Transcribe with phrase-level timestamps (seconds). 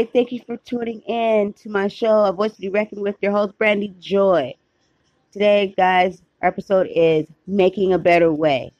[0.00, 3.16] Everybody, thank you for tuning in to my show, A Voice to Be Reckoned with,
[3.20, 4.54] your host Brandy Joy.
[5.30, 8.72] Today, guys, our episode is Making a Better Way.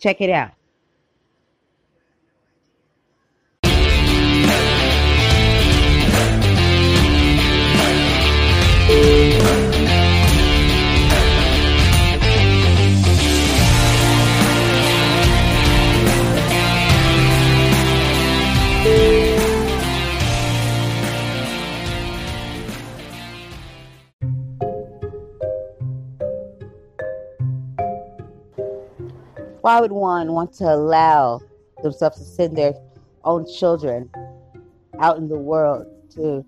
[0.00, 0.50] Check it out.
[29.62, 31.40] Why would one want to allow
[31.84, 32.74] themselves to send their
[33.22, 34.10] own children
[34.98, 36.44] out in the world to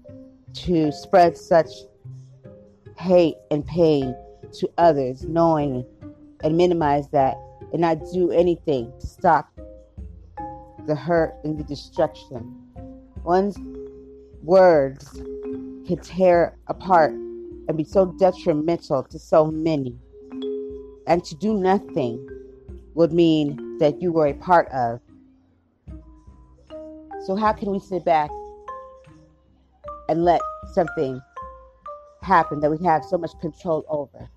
[0.64, 1.68] to spread such
[2.98, 4.16] hate and pain
[4.54, 5.86] to others, knowing
[6.42, 7.36] and minimize that
[7.72, 9.48] and not do anything to stop
[10.86, 12.52] the hurt and the destruction.
[13.22, 13.56] One's
[14.42, 15.08] words
[15.86, 19.96] can tear apart and be so detrimental to so many.
[21.06, 22.28] And to do nothing
[22.94, 25.00] would mean that you were a part of.
[27.26, 28.30] So, how can we sit back
[30.08, 30.40] and let
[30.72, 31.20] something
[32.22, 34.28] happen that we have so much control over?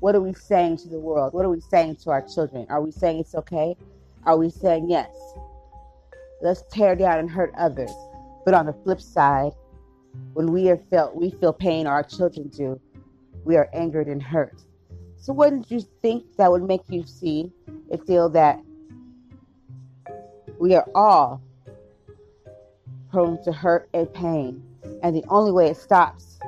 [0.00, 1.32] What are we saying to the world?
[1.32, 2.66] What are we saying to our children?
[2.68, 3.76] Are we saying it's okay?
[4.24, 5.14] Are we saying yes?
[6.40, 7.92] Let's tear down and hurt others.
[8.44, 9.52] But on the flip side,
[10.34, 12.80] when we are felt we feel pain our children do,
[13.44, 14.62] we are angered and hurt.
[15.16, 17.52] So wouldn't you think that would make you see
[17.92, 18.60] and feel that
[20.58, 21.42] we are all
[23.10, 24.62] prone to hurt and pain,
[25.02, 26.38] and the only way it stops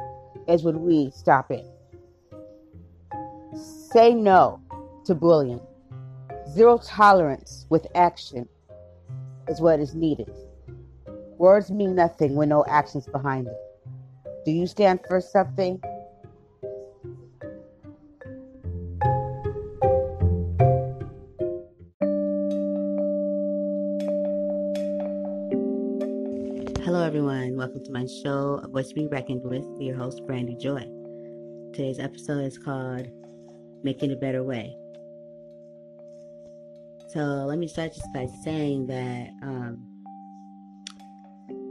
[0.49, 1.67] is when we stop it.
[3.93, 4.61] Say no
[5.05, 5.61] to bullying.
[6.51, 8.49] Zero tolerance with action
[9.49, 10.31] is what is needed.
[11.39, 13.57] Words mean nothing when no actions behind it.
[14.45, 15.81] Do you stand for something?
[27.95, 30.81] My show, A Voice to Be Reckoned with, your host, Brandy Joy.
[31.73, 33.07] Today's episode is called
[33.85, 34.77] Making a Better Way.
[37.11, 39.87] So, let me start just by saying that um,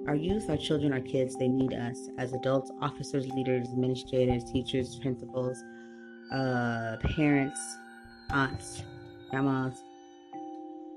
[0.07, 4.97] our youth, our children, our kids, they need us as adults, officers, leaders, administrators, teachers,
[5.01, 5.61] principals,
[6.31, 7.59] uh, parents,
[8.31, 8.81] aunts,
[9.29, 9.75] grandmas.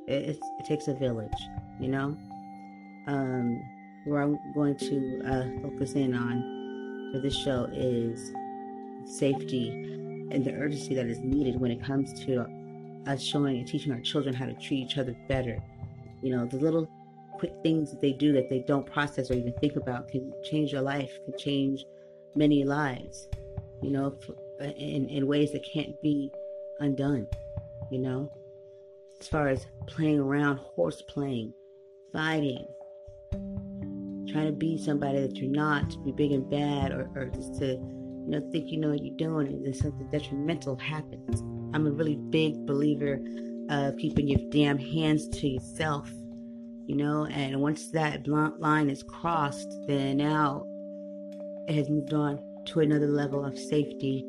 [0.06, 1.48] It, it takes a village,
[1.80, 2.16] you know?
[3.08, 3.60] Um,
[4.06, 8.32] where I'm going to uh, focus in on for this show is
[9.04, 12.46] safety and the urgency that is needed when it comes to
[13.06, 15.62] us showing and teaching our children how to treat each other better.
[16.22, 16.88] You know, the little
[17.38, 20.72] quick things that they do that they don't process or even think about can change
[20.72, 21.84] your life, can change
[22.34, 23.28] many lives,
[23.82, 24.16] you know,
[24.60, 26.32] in, in ways that can't be
[26.80, 27.26] undone,
[27.90, 28.30] you know,
[29.20, 31.52] as far as playing around, horse playing,
[32.12, 32.66] fighting,
[34.36, 37.58] trying to be somebody that you're not, to be big and bad, or, or just
[37.58, 41.40] to, you know, think you know what you're doing, and then something detrimental happens.
[41.74, 43.18] I'm a really big believer
[43.70, 46.10] of keeping your damn hands to yourself,
[46.86, 50.66] you know, and once that blunt line is crossed, then now
[51.66, 54.26] it has moved on to another level of safety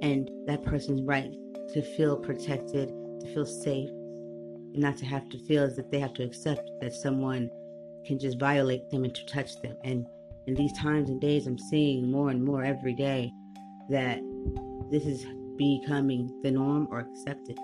[0.00, 1.34] and that person's right
[1.74, 2.88] to feel protected,
[3.20, 6.70] to feel safe, and not to have to feel as if they have to accept
[6.80, 7.50] that someone
[8.06, 9.76] can just violate them and to touch them.
[9.84, 10.06] And
[10.46, 13.32] in these times and days, I'm seeing more and more every day
[13.88, 14.20] that
[14.90, 17.58] this is becoming the norm or accepted.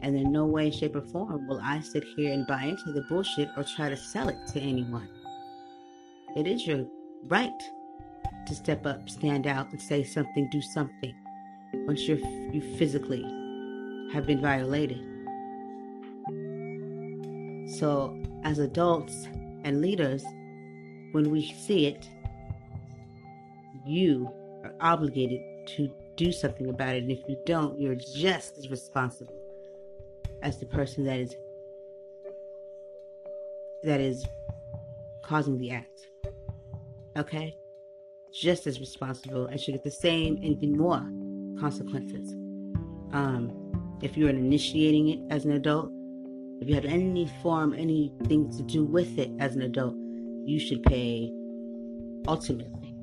[0.00, 3.02] And in no way, shape, or form will I sit here and buy into the
[3.08, 5.08] bullshit or try to sell it to anyone.
[6.36, 6.86] It is your
[7.24, 7.62] right
[8.46, 11.14] to step up, stand out, and say something, do something
[11.86, 13.22] once you're, you physically
[14.12, 15.04] have been violated.
[17.78, 19.28] So, as adults,
[19.68, 20.24] and leaders,
[21.12, 22.08] when we see it,
[23.86, 24.28] you
[24.64, 27.02] are obligated to do something about it.
[27.02, 29.34] And if you don't, you're just as responsible
[30.42, 31.36] as the person that is
[33.84, 34.26] that is
[35.22, 36.08] causing the act.
[37.16, 37.56] Okay?
[38.32, 41.00] Just as responsible and should get the same and even more
[41.60, 42.32] consequences.
[43.12, 45.90] Um, if you're initiating it as an adult,
[46.60, 49.94] if you had any form, anything to do with it as an adult,
[50.44, 51.32] you should pay
[52.26, 52.94] ultimately.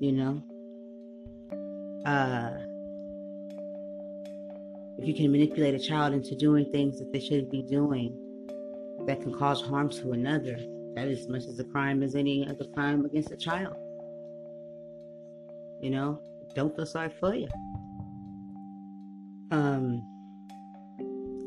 [0.00, 0.42] You know?
[2.06, 2.50] Uh,
[4.98, 8.16] if you can manipulate a child into doing things that they shouldn't be doing
[9.06, 10.56] that can cause harm to another,
[10.94, 13.76] That is as much as a crime as any other crime against a child.
[15.80, 16.20] You know,
[16.54, 17.48] don't feel sorry for you.
[19.50, 20.02] Um,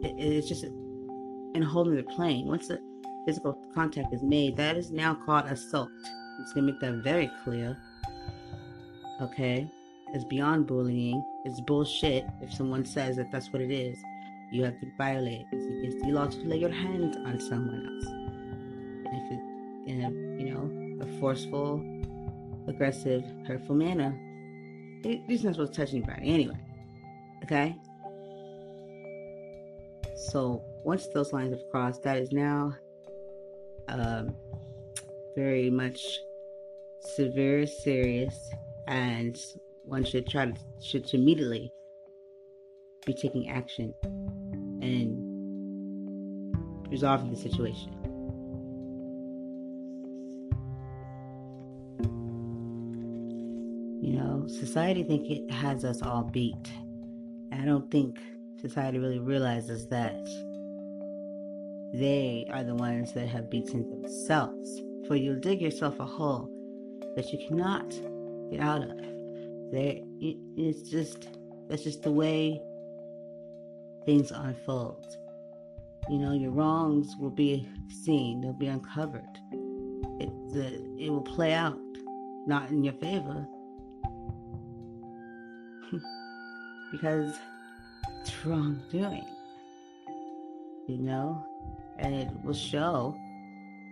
[0.03, 2.47] it, it's just in holding the plane.
[2.47, 2.79] Once the
[3.25, 5.89] physical contact is made, that is now called assault.
[6.05, 7.77] I'm just gonna make that very clear.
[9.21, 9.69] Okay,
[10.13, 11.23] it's beyond bullying.
[11.45, 13.97] It's bullshit if someone says that that's what it is.
[14.51, 15.45] You have to violate.
[15.51, 18.05] It's against the law to lay your hands on someone else.
[18.05, 19.57] And if it
[19.91, 20.09] in a
[20.41, 21.81] you know a forceful,
[22.67, 24.17] aggressive, hurtful manner,
[25.03, 26.57] you're not supposed to touch anybody anyway.
[27.43, 27.77] Okay.
[30.17, 32.73] So once those lines have crossed, that is now
[33.87, 34.35] um,
[35.35, 36.19] very much
[37.01, 38.49] severe, serious,
[38.87, 39.39] and
[39.83, 41.71] one should try to should immediately
[43.05, 43.93] be taking action
[44.81, 45.23] and
[46.89, 47.93] resolving the situation.
[54.01, 56.71] You know, society think it has us all beat.
[57.51, 58.17] I don't think
[58.61, 60.25] society really realizes that
[61.93, 64.81] they are the ones that have beaten themselves.
[65.07, 66.49] For you'll dig yourself a hole
[67.15, 67.89] that you cannot
[68.51, 68.97] get out of.
[69.71, 71.29] There, it's just
[71.69, 72.61] that's just the way
[74.05, 75.05] things unfold.
[76.09, 77.67] You know, your wrongs will be
[78.03, 79.23] seen; they'll be uncovered.
[80.19, 80.65] It the,
[80.97, 81.77] it will play out,
[82.47, 83.45] not in your favor,
[86.91, 87.37] because
[88.27, 89.25] it's wrongdoing.
[90.87, 91.45] You know,
[91.97, 93.15] and it will show,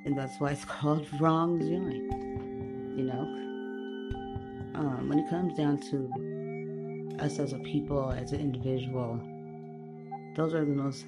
[0.05, 2.93] and that's why it's called wrongdoing.
[2.97, 3.21] You know,
[4.75, 9.19] um, when it comes down to us as a people, as an individual,
[10.35, 11.05] those are the most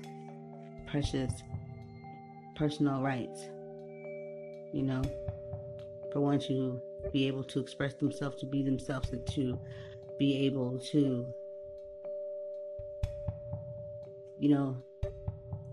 [0.85, 1.31] precious
[2.55, 3.45] personal rights.
[4.73, 5.01] You know,
[6.11, 6.81] for one to
[7.13, 9.57] be able to express themselves, to be themselves, and to
[10.19, 11.25] be able to,
[14.39, 14.77] you know,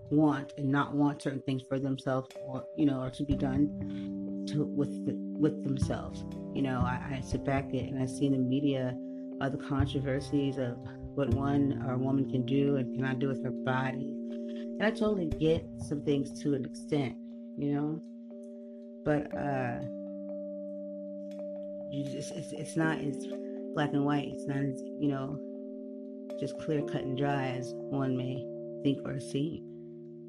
[0.09, 4.45] want and not want certain things for themselves or you know or to be done
[4.47, 6.23] to with the, with themselves.
[6.53, 8.95] You know I, I sit back and i see in the media
[9.41, 10.77] other controversies of
[11.15, 14.11] what one or a woman can do and cannot do with her body.
[14.29, 17.15] And i totally get some things to an extent
[17.57, 18.01] you know?
[19.03, 19.79] But uh
[21.91, 23.27] you just it's, it's not as
[23.73, 24.29] black and white.
[24.33, 25.39] It's not as you know
[26.39, 28.45] just clear cut and dry as one may
[28.85, 29.75] think or seem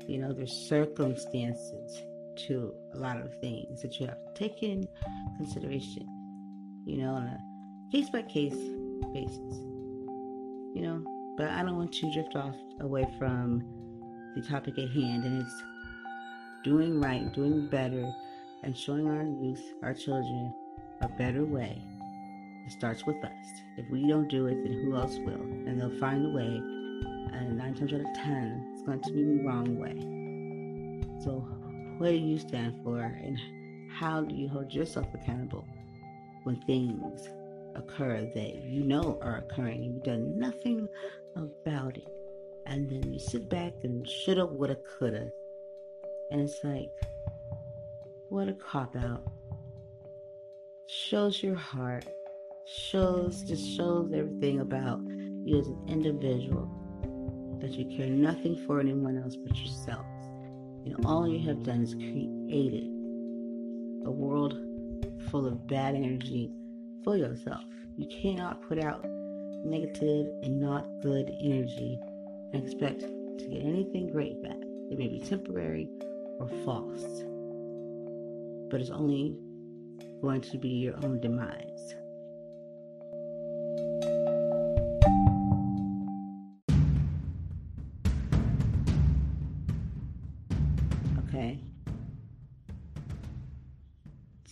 [0.07, 2.03] you know, there's circumstances
[2.47, 4.87] to a lot of things that you have to take in
[5.37, 6.07] consideration,
[6.87, 7.39] you know, on a
[7.91, 8.55] case by case
[9.13, 9.57] basis,
[10.75, 11.03] you know.
[11.37, 13.65] But I don't want to drift off away from
[14.37, 15.63] the topic at hand, and it's
[16.63, 18.09] doing right, doing better,
[18.63, 20.55] and showing our youth, our children,
[21.01, 21.83] a better way.
[22.67, 23.47] It starts with us.
[23.77, 25.35] If we don't do it, then who else will?
[25.35, 26.76] And they'll find a way.
[27.39, 29.95] And nine times out of ten, it's going to be the wrong way.
[31.23, 31.47] So,
[31.99, 33.39] what do you stand for, and
[33.93, 35.67] how do you hold yourself accountable
[36.45, 37.29] when things
[37.75, 40.89] occur that you know are occurring and you've done nothing
[41.37, 42.09] about it?
[42.65, 45.31] And then you sit back and shoulda, woulda, coulda.
[46.31, 46.91] And it's like,
[48.31, 49.23] what a cop out.
[50.89, 52.07] Shows your heart,
[52.67, 55.01] shows, just shows everything about
[55.45, 56.86] you as an individual
[57.61, 60.07] that you care nothing for anyone else but yourself.
[60.85, 62.85] And all you have done is created
[64.05, 64.59] a world
[65.31, 66.53] full of bad energy
[67.03, 67.65] for yourself.
[67.97, 69.05] You cannot put out
[69.65, 71.99] negative and not good energy
[72.53, 74.57] and expect to get anything great back.
[74.91, 75.89] It may be temporary
[76.39, 77.25] or false,
[78.71, 79.37] but it's only
[80.23, 81.95] going to be your own demise.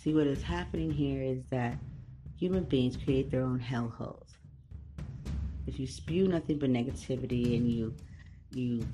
[0.05, 1.79] See, what is happening here is that
[2.39, 4.35] human beings create their own hellholes.
[5.67, 7.95] If you spew nothing but negativity and you
[8.51, 8.87] you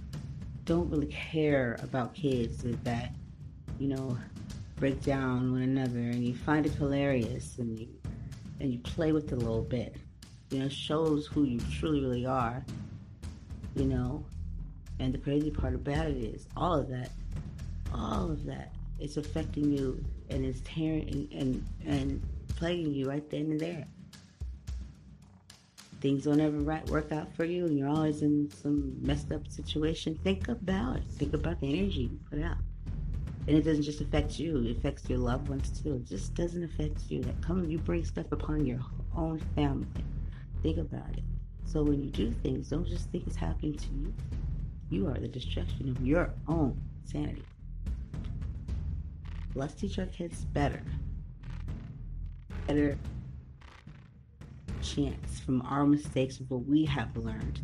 [0.67, 3.13] don't really care about kids that
[3.81, 4.17] you know
[4.77, 7.89] break down one another and you find it hilarious and you
[8.61, 9.97] and you play with it a little bit,
[10.51, 12.65] you know, shows who you truly really are,
[13.75, 14.25] you know.
[15.01, 17.11] And the crazy part about it is all of that,
[17.93, 22.23] all of that is affecting you and it's tearing and, and,
[22.57, 23.87] plaguing you right then and there.
[26.03, 29.49] Things don't ever right work out for you, and you're always in some messed up
[29.49, 30.19] situation.
[30.23, 31.05] Think about it.
[31.13, 32.59] Think about the energy you put out.
[33.47, 35.95] And it doesn't just affect you, it affects your loved ones too.
[35.95, 37.23] It just doesn't affect you.
[37.23, 38.81] That come you bring stuff upon your
[39.17, 39.87] own family.
[40.63, 41.25] Think about it.
[41.65, 44.15] So when you do things, don't just think it's happening to you.
[44.91, 47.45] You are the destruction of your own sanity.
[49.55, 50.83] Let's teach our kids better.
[52.67, 52.97] Better
[54.81, 57.61] chance from our mistakes of what we have learned.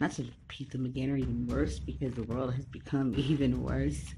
[0.00, 4.14] Not to repeat them again or even worse because the world has become even worse.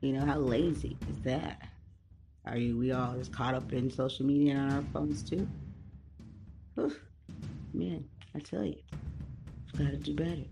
[0.00, 1.68] You know, how lazy is that?
[2.46, 5.48] Are you, we all just caught up in social media and on our phones too?
[6.78, 6.98] Oof,
[7.74, 8.76] man, I tell you,
[9.72, 10.44] we've got to do better.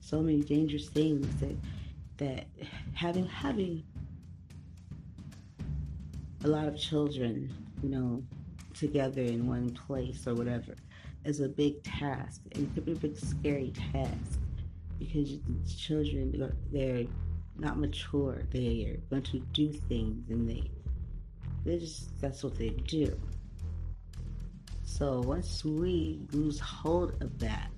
[0.00, 1.56] So many dangerous things that
[2.18, 2.46] that
[2.98, 3.84] having having
[6.44, 7.48] a lot of children,
[7.80, 8.20] you know,
[8.74, 10.74] together in one place or whatever
[11.24, 12.40] is a big task.
[12.52, 14.40] And it could be a big scary task
[14.98, 15.38] because
[15.76, 17.04] children they're
[17.56, 18.42] not mature.
[18.50, 20.68] They are going to do things and they
[21.64, 23.16] they just that's what they do.
[24.82, 27.70] So once we lose hold of that,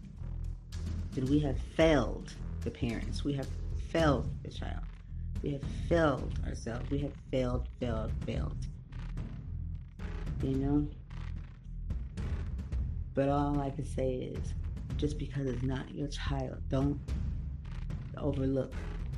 [1.13, 3.23] then we have failed the parents.
[3.23, 3.49] We have
[3.91, 4.85] failed the child.
[5.43, 6.91] We have failed ourselves.
[6.91, 8.67] We have failed, failed, failed.
[10.43, 10.89] You know?
[13.15, 14.55] But all I can say is
[14.97, 17.01] just because it's not your child, don't
[18.17, 18.73] overlook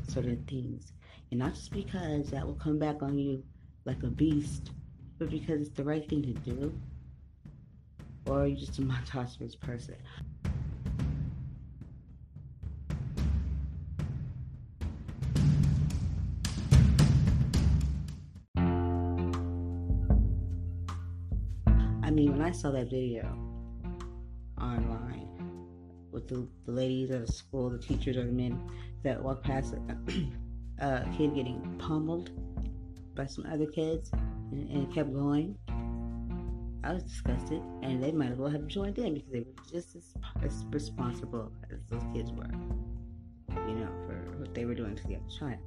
[0.08, 0.92] certain things.
[1.30, 3.42] And not just because that will come back on you
[3.84, 4.70] like a beast,
[5.18, 6.72] but because it's the right thing to do.
[8.26, 9.96] Or you're just a monstrous person.
[22.12, 23.24] Mean, when I saw that video
[24.60, 25.28] online
[26.10, 28.60] with the, the ladies at the school, the teachers or the men
[29.02, 32.30] that walked past uh, a, a uh, kid getting pummeled
[33.14, 34.10] by some other kids
[34.52, 35.56] and, and it kept going,
[36.84, 39.94] I was disgusted, and they might as well have joined in because they were just
[39.94, 42.50] as, as responsible as those kids were,
[43.68, 45.58] you know, for what they were doing to the other child.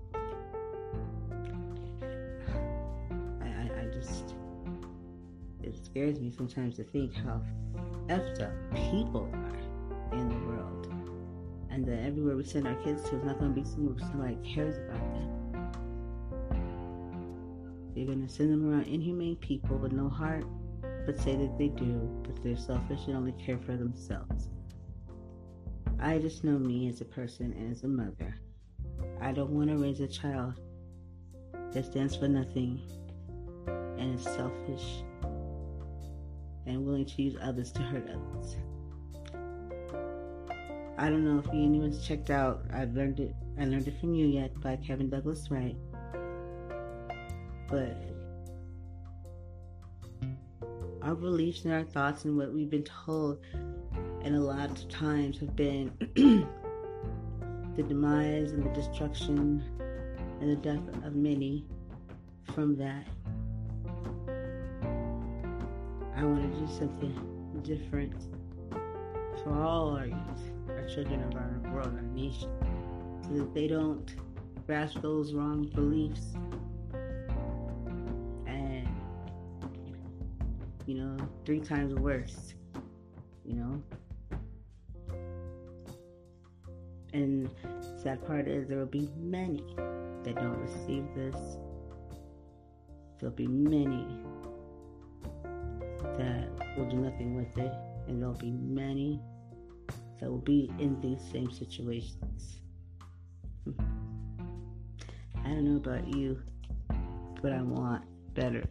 [5.86, 7.42] Scares me sometimes to think how
[8.08, 8.51] effed up
[8.92, 10.88] people are in the world.
[11.70, 14.38] And that everywhere we send our kids to is not going to be somewhere somebody
[14.44, 15.36] cares about them.
[17.96, 20.46] You're going to send them around inhumane people with no heart,
[21.06, 24.50] but say that they do, but they're selfish and only care for themselves.
[26.00, 28.36] I just know me as a person and as a mother.
[29.22, 30.60] I don't want to raise a child
[31.72, 32.82] that stands for nothing
[33.98, 35.04] and is selfish
[36.65, 38.55] and willing to use others to hurt others.
[40.98, 44.27] I don't know if anyone's checked out I've learned it I learned it from you
[44.27, 45.75] yet by Kevin Douglas Wright.
[47.67, 47.98] But
[51.01, 53.39] our beliefs and our thoughts and what we've been told
[54.24, 55.91] and a lot of times have been
[57.75, 59.63] the demise and the destruction
[60.41, 61.65] and the death of many
[62.53, 63.05] from that.
[66.17, 68.13] I want to do something different
[69.43, 70.17] for all our youth,
[70.69, 72.50] our children of our world, our nation,
[73.24, 74.15] so that they don't
[74.65, 76.34] grasp those wrong beliefs
[78.48, 78.88] and,
[80.86, 82.53] you know, three times worse,
[83.43, 83.84] you know.
[87.12, 87.50] And
[88.01, 89.63] sad part is there will be many
[90.24, 91.57] that don't receive this.
[93.19, 94.07] There'll be many
[96.17, 97.72] that will do nothing with it,
[98.07, 99.22] and there'll be many
[100.19, 102.57] that will be in these same situations.
[103.63, 103.72] Hmm.
[105.43, 106.41] I don't know about you,
[107.41, 108.03] but I want
[108.34, 108.63] better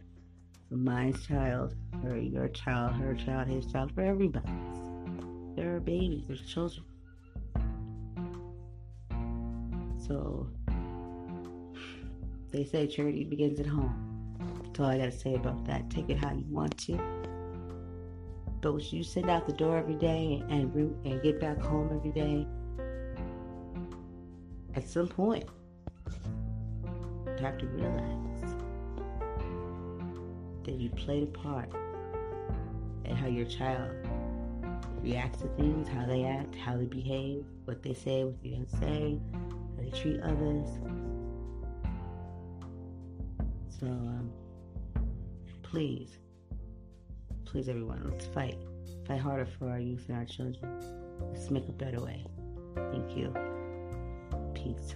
[0.67, 4.51] for my child, for your child, her child, his child, for everybody.
[5.55, 6.83] There are babies, there's children.
[10.07, 10.49] So
[12.51, 14.01] they say charity begins at home.
[14.63, 15.89] That's all I gotta say about that.
[15.89, 17.14] Take it how you want to.
[18.73, 20.73] When you send out the door every day and
[21.05, 22.47] and get back home every day,
[24.73, 25.45] at some point,
[27.27, 28.55] you have to realize
[30.63, 31.69] that you played a part
[33.05, 33.91] in how your child
[35.03, 38.71] reacts to things, how they act, how they behave, what they say, what they don't
[38.71, 40.67] say, how they treat others.
[43.79, 44.31] So, um,
[45.61, 46.17] please
[47.55, 48.57] please, everyone, let's fight.
[49.07, 50.57] Fight harder for our youth and our children.
[51.21, 52.21] Let's make a better way.
[52.91, 53.33] Thank you.
[54.53, 54.95] Peace.